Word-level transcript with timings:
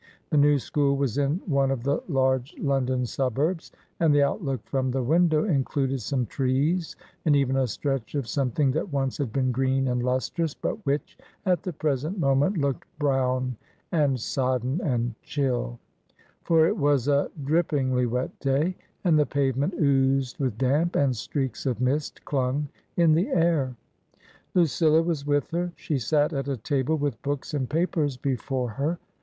The 0.31 0.37
new 0.37 0.57
school 0.57 0.97
was 0.97 1.19
in 1.19 1.39
one 1.45 1.69
of 1.69 1.83
the 1.83 2.01
large 2.07 2.55
London 2.57 3.05
suburbs, 3.05 3.71
and 3.99 4.11
the 4.15 4.23
outlook 4.23 4.65
from 4.65 4.89
the 4.89 5.03
window 5.03 5.43
included 5.45 6.01
some 6.01 6.25
trees 6.25 6.95
and 7.23 7.35
even 7.35 7.55
a 7.55 7.67
stretch 7.67 8.15
of 8.15 8.27
some 8.27 8.49
thing 8.49 8.71
that 8.71 8.91
once 8.91 9.19
had 9.19 9.31
been 9.31 9.51
green 9.51 9.87
and 9.87 10.01
lustrous, 10.01 10.55
but 10.55 10.83
which 10.87 11.19
at 11.45 11.61
the 11.61 11.71
present 11.71 12.17
moment 12.17 12.57
looked 12.57 12.87
brown 12.97 13.55
and 13.91 14.19
sodden 14.19 14.81
and 14.83 15.13
chill; 15.21 15.77
for 16.45 16.65
it 16.65 16.77
was 16.77 17.07
a 17.07 17.29
drippingly 17.43 18.07
wet 18.07 18.39
day, 18.39 18.75
and 19.03 19.19
the 19.19 19.25
pave 19.27 19.55
ment 19.55 19.75
oozed 19.79 20.39
with 20.39 20.57
damp, 20.57 20.95
and 20.95 21.15
streaks 21.15 21.67
of 21.67 21.79
mist 21.79 22.25
clung 22.25 22.67
in 22.97 23.13
the 23.13 23.27
air. 23.27 23.75
Lucilla 24.55 25.03
was 25.03 25.27
with 25.27 25.51
her; 25.51 25.71
she 25.75 25.99
sat 25.99 26.33
at 26.33 26.47
a 26.47 26.57
table 26.57 26.97
with 26.97 27.21
books 27.21 27.53
and 27.53 27.69
papers 27.69 28.17
before 28.17 28.69
her. 28.71 28.97